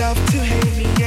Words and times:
You 0.00 0.06
say 0.14 0.48
you're 0.48 0.62
bigger, 0.76 0.99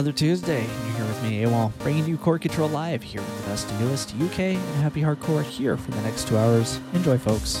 another 0.00 0.16
Tuesday. 0.16 0.64
And 0.64 0.86
you're 0.86 0.96
here 0.96 1.04
with 1.04 1.22
me, 1.22 1.42
AWOL, 1.42 1.76
bringing 1.80 2.06
you 2.06 2.16
Core 2.16 2.38
Control 2.38 2.70
Live 2.70 3.02
here 3.02 3.20
with 3.20 3.42
the 3.42 3.50
best 3.50 3.70
and 3.70 3.80
newest 3.80 4.14
UK 4.14 4.38
and 4.38 4.76
happy 4.76 5.02
hardcore 5.02 5.42
here 5.42 5.76
for 5.76 5.90
the 5.90 6.00
next 6.00 6.26
two 6.26 6.38
hours. 6.38 6.80
Enjoy, 6.94 7.18
folks. 7.18 7.60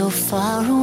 so 0.00 0.08
far 0.08 0.64
away. 0.64 0.79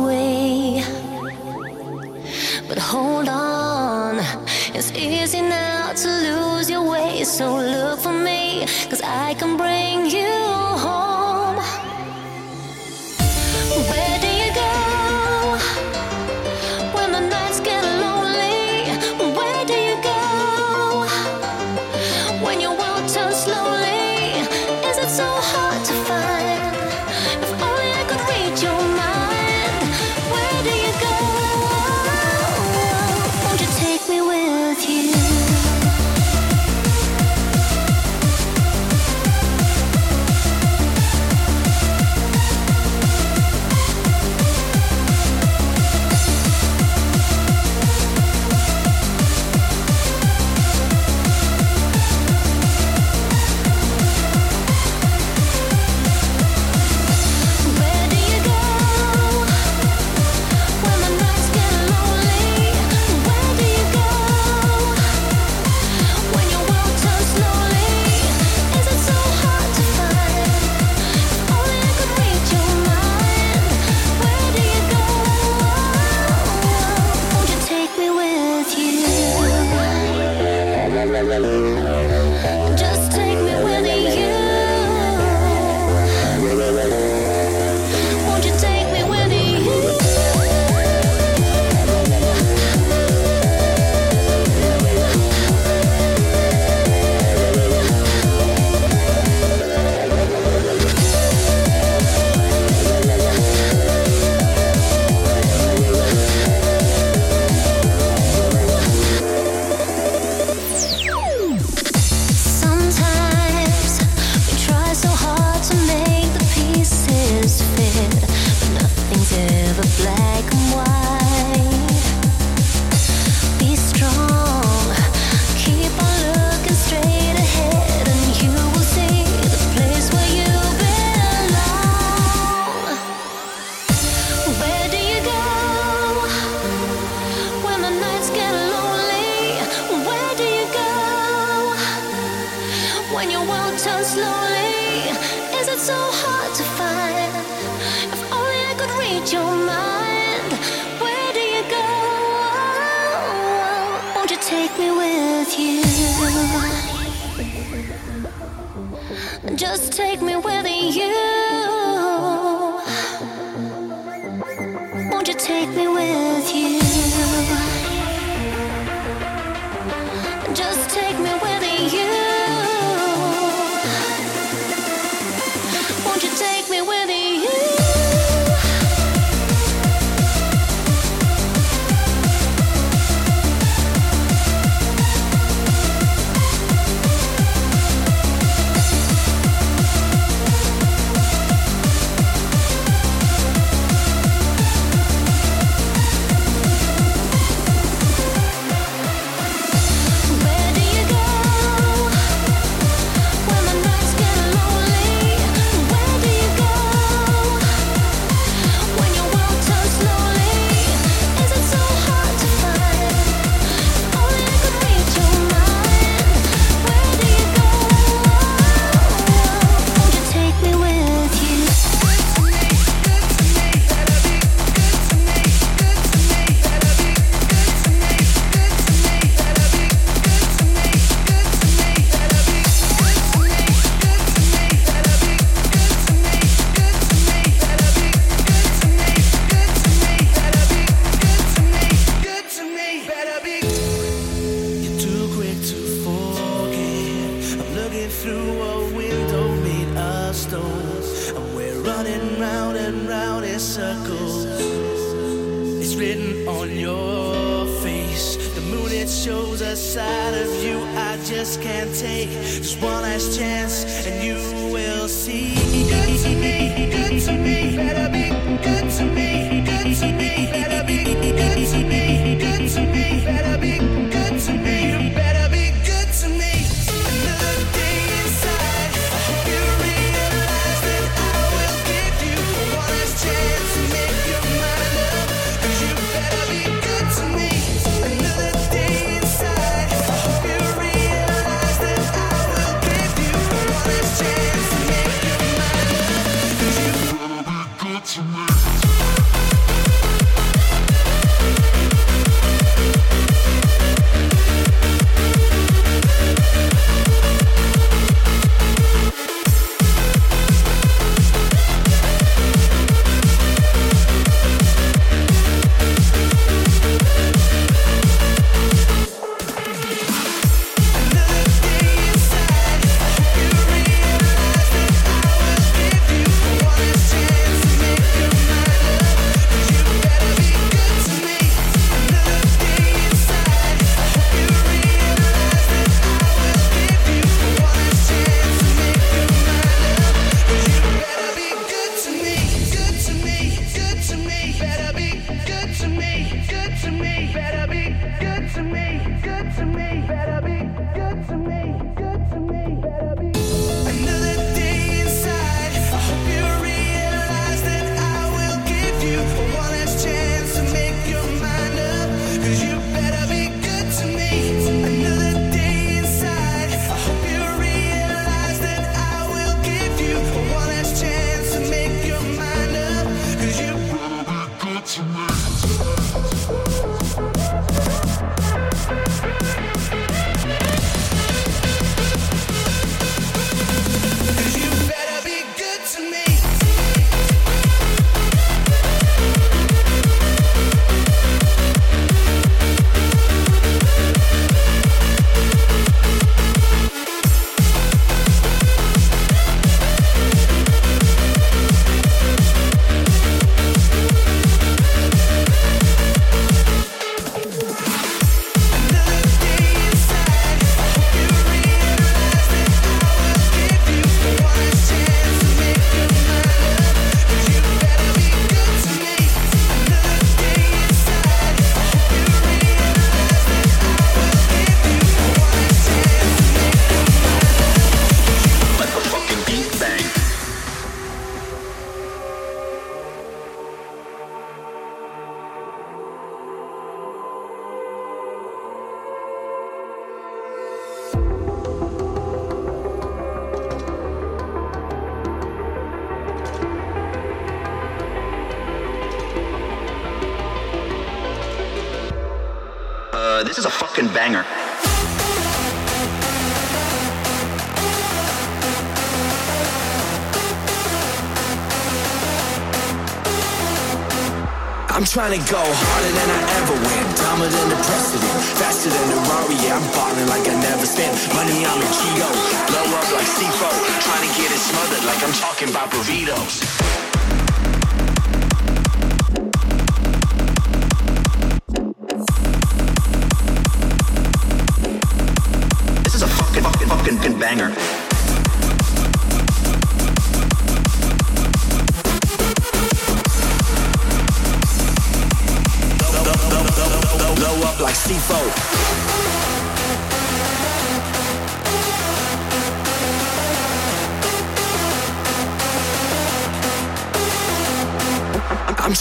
Trying 465.06 465.40
to 465.40 465.52
go 465.52 465.62
harder 465.62 466.12
than 466.14 466.30
I 466.30 466.42
ever 466.62 466.74
went. 466.74 467.18
Dumber 467.18 467.48
than 467.50 467.70
the 467.70 467.80
precedent. 467.86 468.38
Faster 468.58 468.90
than 468.90 469.08
the 469.10 469.16
Rari, 469.30 469.56
yeah, 469.66 469.78
I'm 469.78 469.86
balling 469.94 470.28
like 470.28 470.46
I 470.50 470.54
never 470.62 470.86
spent. 470.86 471.14
Money, 471.34 471.66
I'm 471.66 471.82
a 471.82 471.90
Cheeto. 471.90 472.30
Blow 472.70 472.86
up 472.98 473.10
like 473.14 473.26
C4. 473.26 473.72
Trying 474.04 474.30
to 474.30 474.32
get 474.38 474.52
it 474.52 474.60
smothered 474.60 475.06
like 475.06 475.24
I'm 475.24 475.34
talking 475.34 475.70
about 475.70 475.90
burritos. 475.90 477.17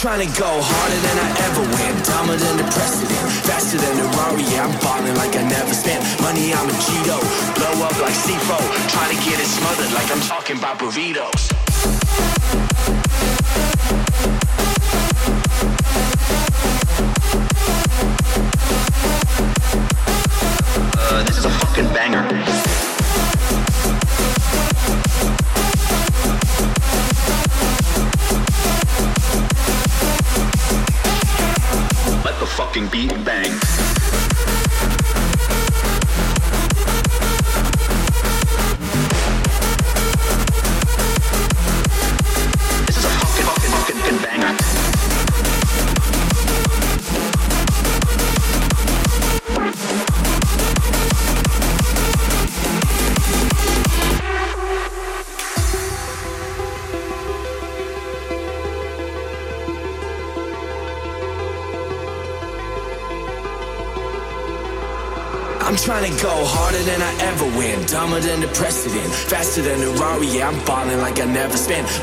Trying 0.00 0.20
to 0.20 0.38
go 0.38 0.46
harder 0.46 1.00
than 1.00 1.16
I 1.16 1.28
ever 1.48 1.64
went, 1.72 2.04
dumber 2.04 2.36
than 2.36 2.56
the 2.58 2.64
precedent, 2.68 3.16
faster 3.48 3.78
than 3.78 3.96
the 3.96 4.04
Rari. 4.16 4.42
Yeah, 4.52 4.68
I'm 4.68 4.74
balling 4.84 5.16
like 5.16 5.34
I 5.36 5.42
never 5.48 5.72
spent 5.72 6.04
money. 6.20 6.52
I'm 6.52 6.68
a 6.68 6.76
Cheeto, 6.84 7.16
blow 7.56 7.86
up 7.86 7.96
like 8.00 8.12
C4, 8.12 8.60
trying 8.92 9.16
to 9.16 9.20
get 9.24 9.40
it 9.40 9.46
smothered 9.46 9.92
like 9.92 10.10
I'm 10.12 10.20
talking 10.20 10.58
about 10.58 10.78
burritos. 10.78 11.65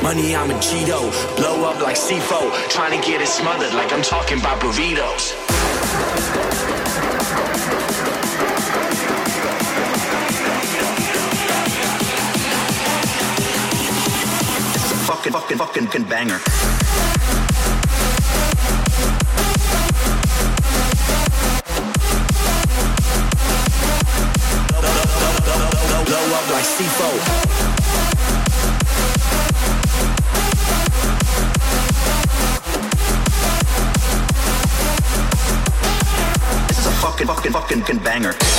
Money, 0.04 0.36
I'm 0.36 0.50
a 0.50 0.54
Cheeto. 0.56 1.00
Blow 1.38 1.64
up 1.64 1.80
like 1.80 1.96
C4. 1.96 2.68
Trying 2.68 3.00
to 3.00 3.06
get 3.06 3.22
it 3.22 3.26
smothered 3.26 3.72
like 3.72 3.90
I'm 3.90 4.02
talking 4.02 4.38
about 4.38 4.60
burritos. 4.60 5.32
This 14.74 14.92
a 14.92 14.96
fucking, 15.06 15.32
fucking, 15.32 15.86
fucking 15.86 16.04
banger. 16.04 16.73
Fucking, 37.94 38.04
banger. 38.04 38.53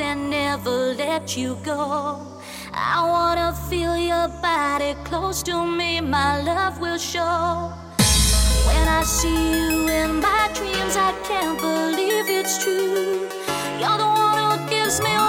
and 0.00 0.30
never 0.30 0.94
let 0.94 1.36
you 1.36 1.56
go. 1.64 2.20
I 2.72 3.04
wanna 3.04 3.52
feel 3.68 3.96
your 3.96 4.28
body 4.40 4.94
close 5.04 5.42
to 5.44 5.64
me, 5.64 6.00
my 6.00 6.40
love 6.42 6.80
will 6.80 6.98
show. 6.98 7.72
When 8.66 8.88
I 8.88 9.02
see 9.02 9.28
you 9.28 9.88
in 9.88 10.20
my 10.20 10.50
dreams, 10.54 10.96
I 10.96 11.12
can't 11.24 11.58
believe 11.58 12.26
it's 12.28 12.62
true. 12.62 13.28
You're 13.80 13.98
the 13.98 14.06
one 14.06 14.60
who 14.60 14.68
gives 14.68 15.00
me. 15.00 15.27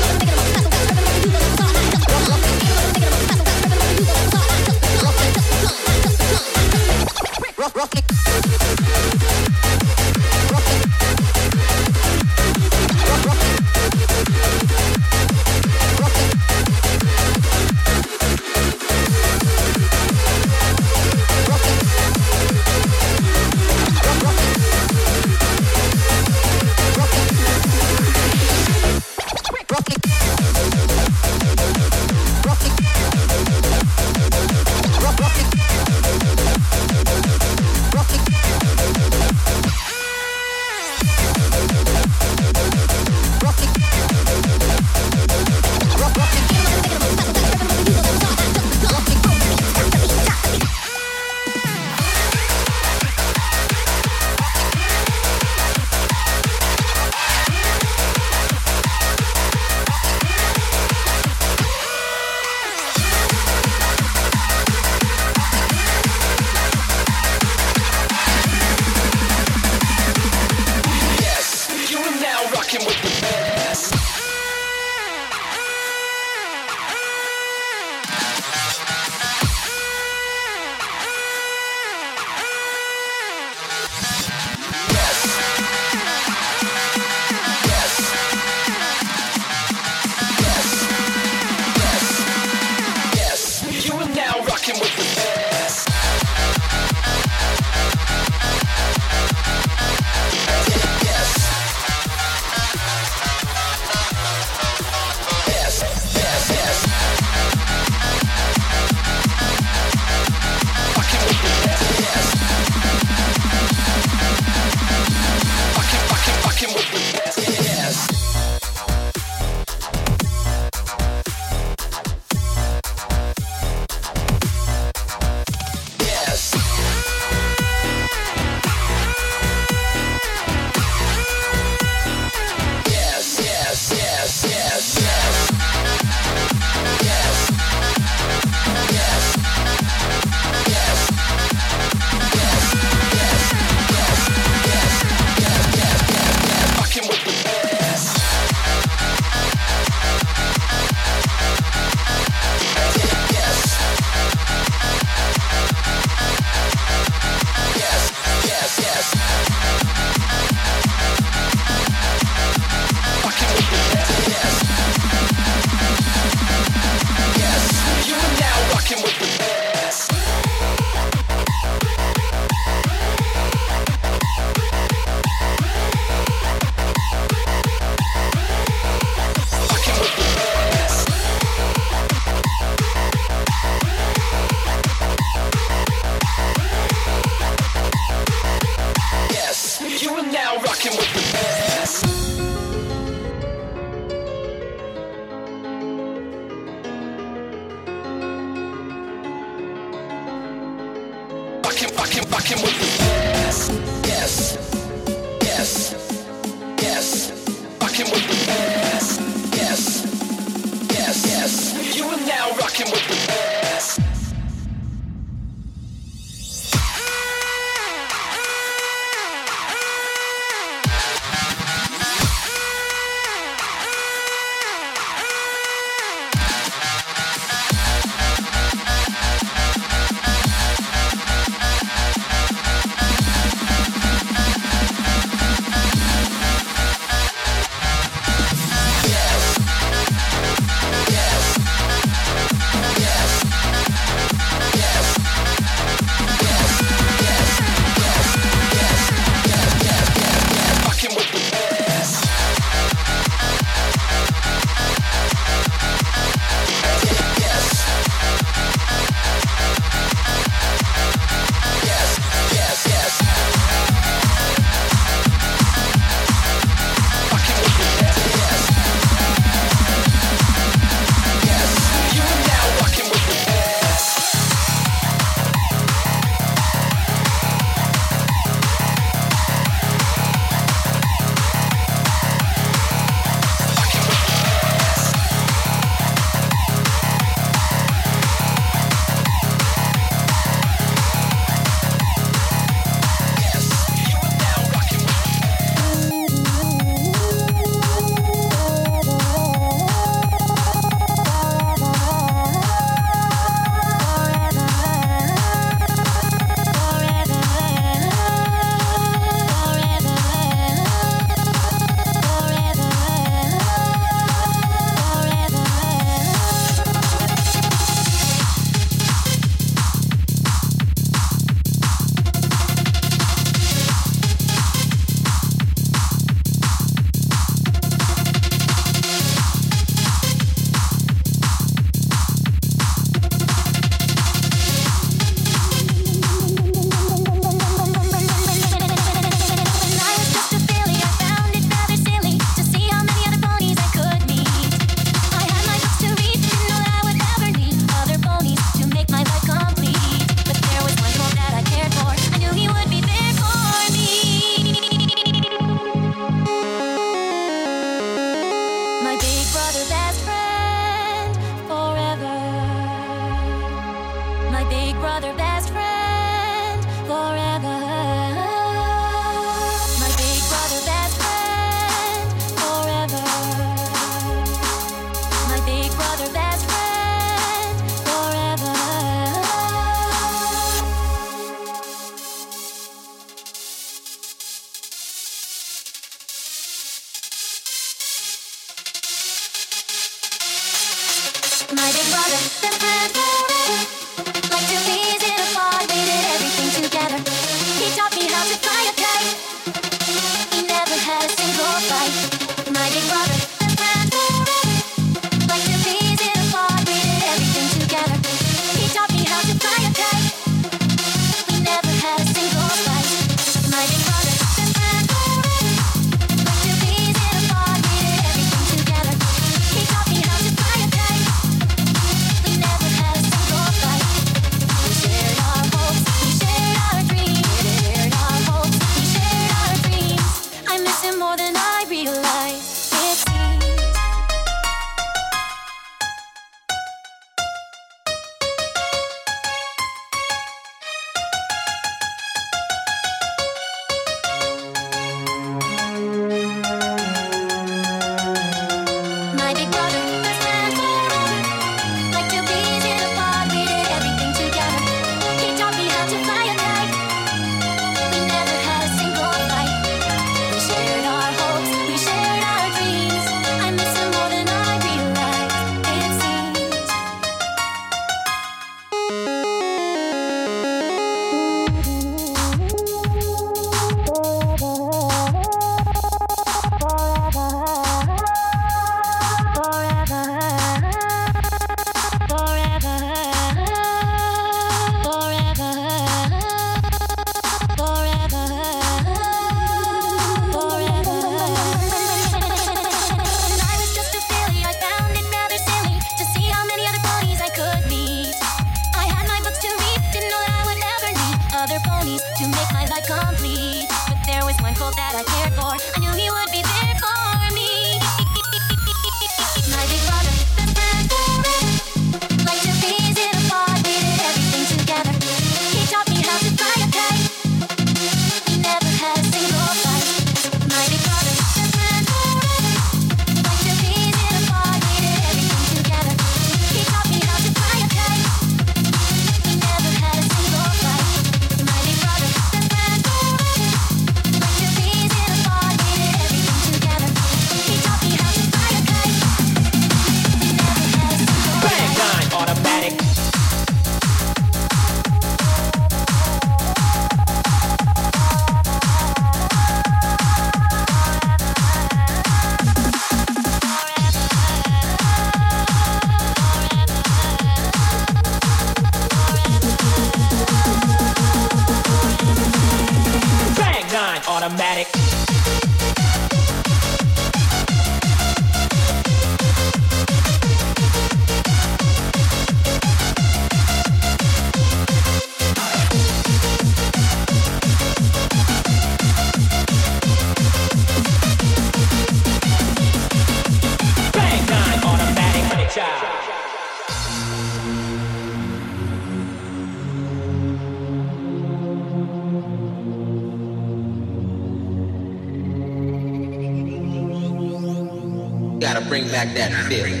Back 599.24 599.34
that 599.34 599.68
feeling. 599.68 600.00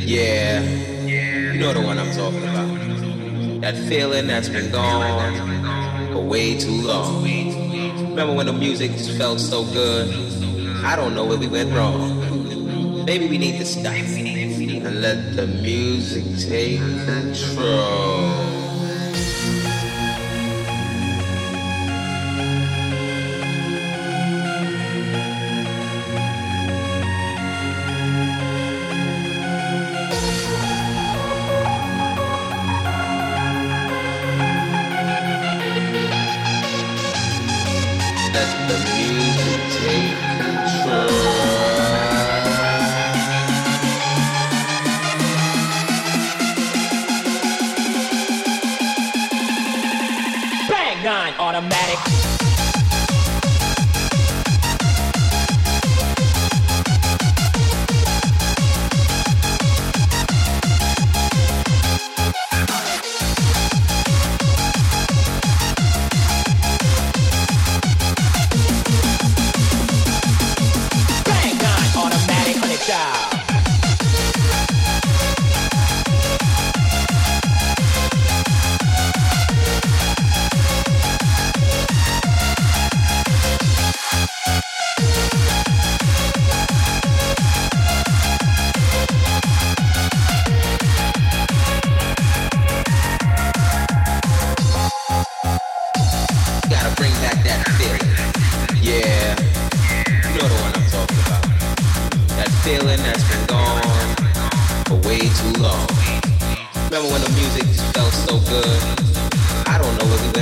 Yeah, 0.00 0.62
you 0.62 1.60
know 1.60 1.74
the 1.74 1.80
one 1.82 1.98
I'm 1.98 2.10
talking 2.12 2.42
about. 2.42 3.60
That 3.60 3.76
feeling 3.76 4.26
that's 4.26 4.48
been 4.48 4.70
gone 4.70 6.12
for 6.12 6.20
way 6.20 6.58
too 6.58 6.70
long. 6.70 7.22
Remember 7.22 8.34
when 8.34 8.46
the 8.46 8.52
music 8.54 8.92
just 8.92 9.18
felt 9.18 9.40
so 9.40 9.64
good? 9.64 10.08
I 10.84 10.96
don't 10.96 11.14
know 11.14 11.26
where 11.26 11.38
we 11.38 11.48
went 11.48 11.72
wrong. 11.74 13.04
Maybe 13.04 13.28
we 13.28 13.36
need 13.36 13.58
to 13.58 13.66
stop 13.66 13.92
and 13.92 15.02
let 15.02 15.36
the 15.36 15.46
music 15.46 16.24
take 16.48 16.80
control. 17.04 18.15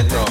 Don't 0.02 0.23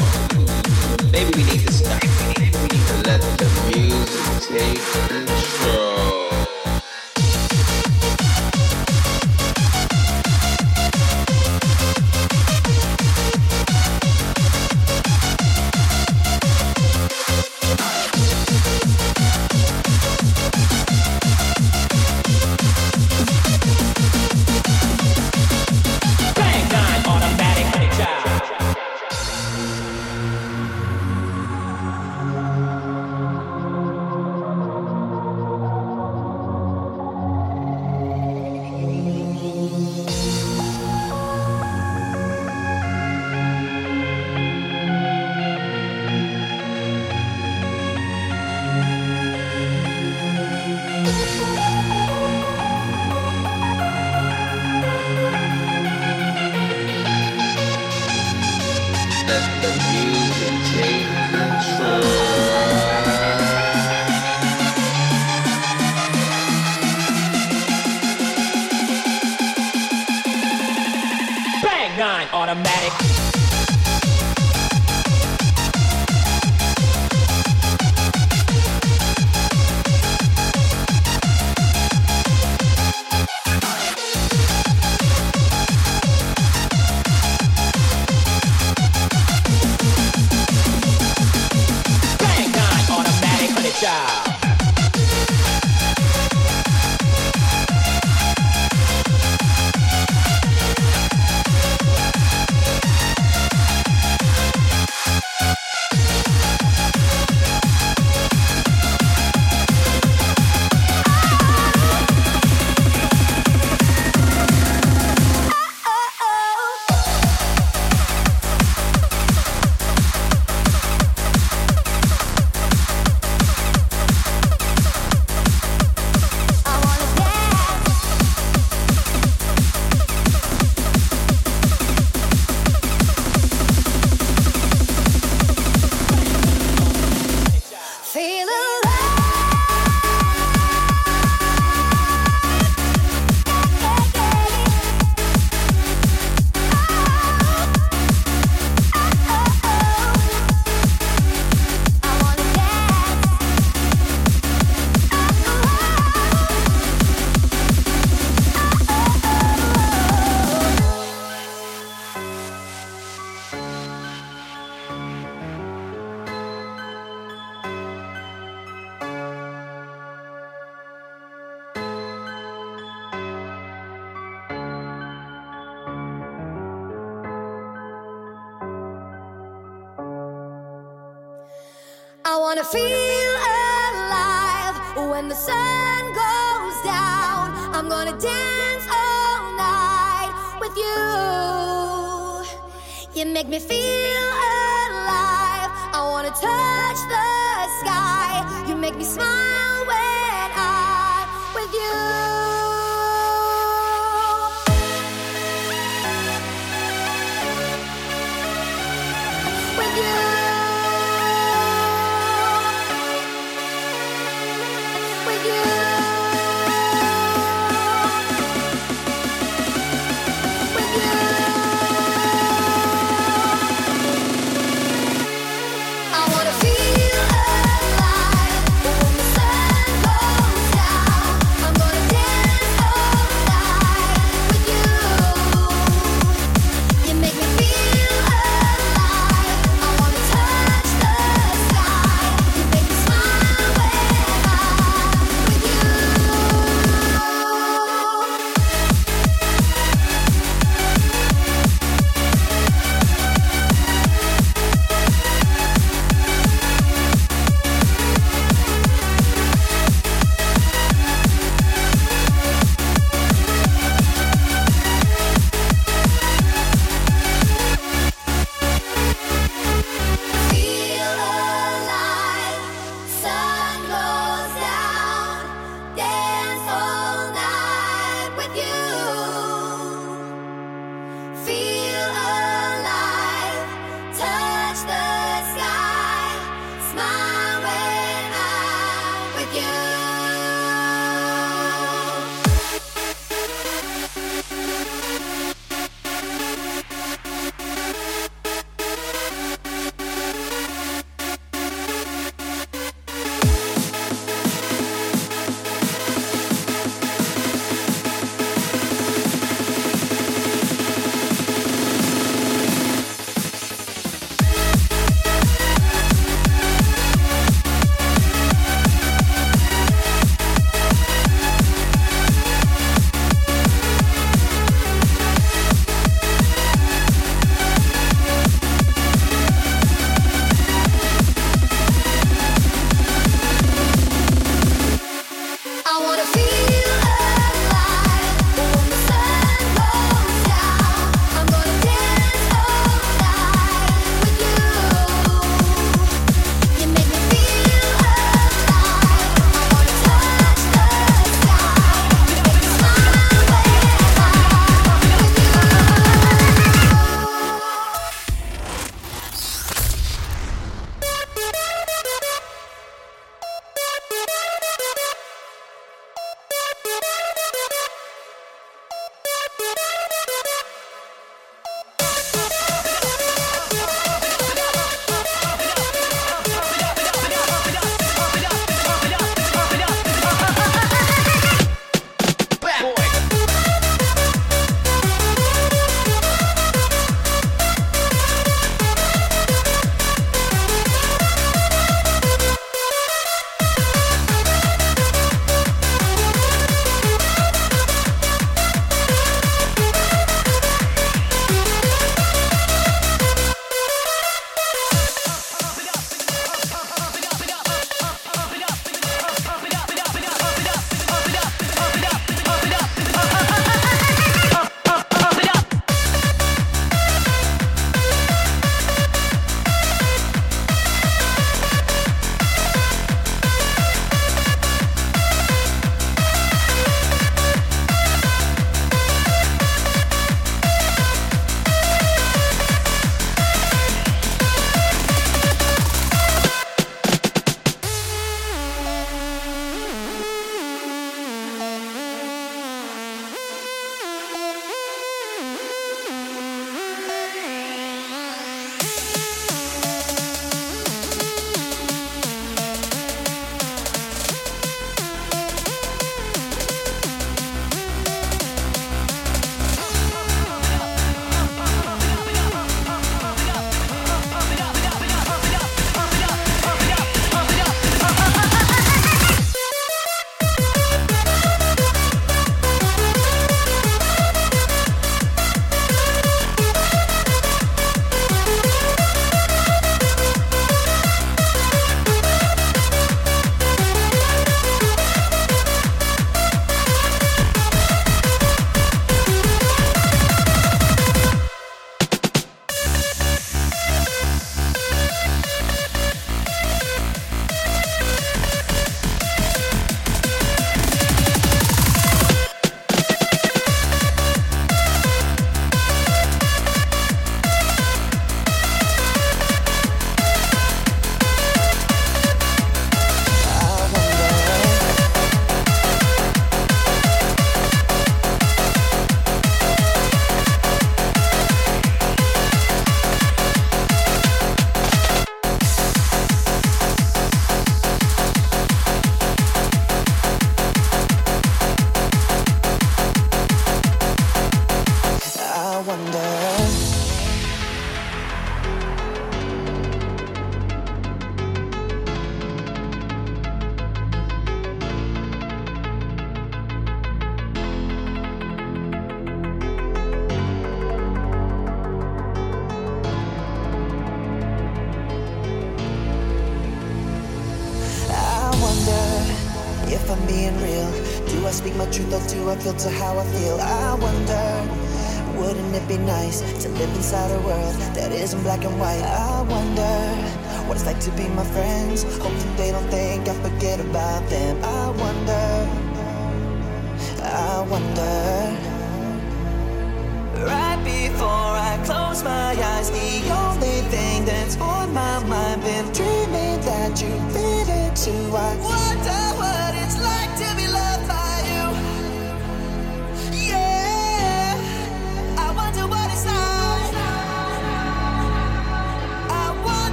make 193.44 193.49
me 193.49 193.60
feel 193.60 193.82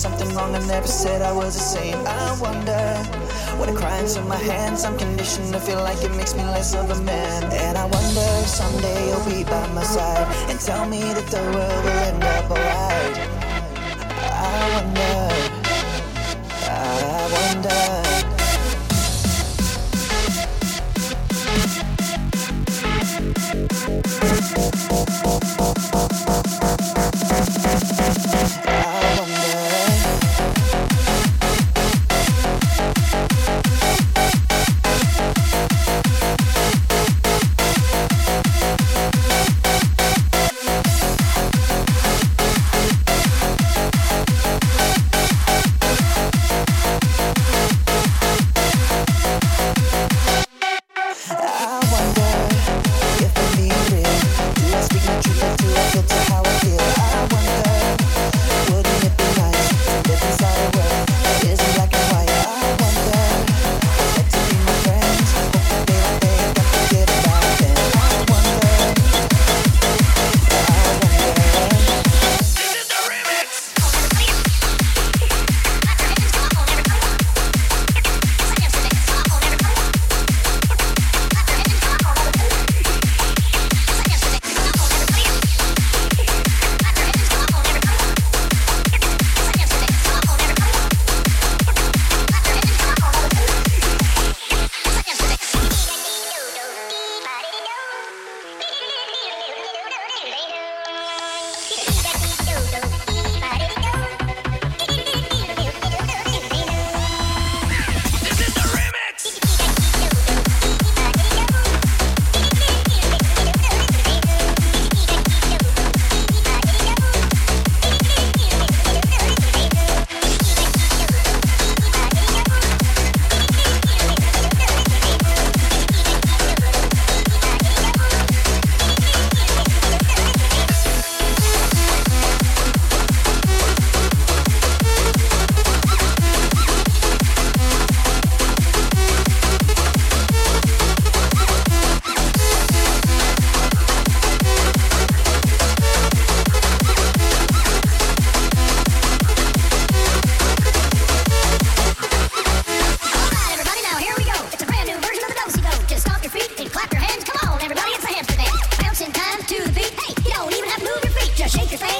something 0.00 0.34
wrong. 0.34 0.54
I 0.54 0.66
never 0.66 0.86
said 0.86 1.20
I 1.20 1.30
was 1.30 1.52
the 1.54 1.60
same. 1.60 1.98
I 2.06 2.38
wonder 2.40 2.80
when 3.58 3.68
I 3.68 3.74
cry 3.74 3.98
into 3.98 4.22
my 4.22 4.36
hands. 4.36 4.84
I'm 4.84 4.96
conditioned 4.96 5.52
to 5.52 5.60
feel 5.60 5.80
like 5.80 6.02
it 6.02 6.14
makes 6.16 6.34
me 6.34 6.42
less 6.42 6.74
of 6.74 6.90
a 6.90 7.02
man. 7.02 7.44
And 7.52 7.76
I 7.76 7.84
wonder 7.84 8.26
if 8.40 8.48
someday 8.48 9.08
you'll 9.08 9.24
be 9.26 9.44
by 9.44 9.66
my 9.74 9.82
side 9.82 10.26
and 10.48 10.58
tell 10.58 10.86
me 10.88 11.00
that 11.00 11.26
the 11.26 11.42
world 11.54 11.84
will 11.84 12.00
end 12.08 12.24
up 12.24 12.50
alright. 12.50 13.39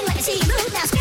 tengo 0.05 0.91
que 0.91 1.00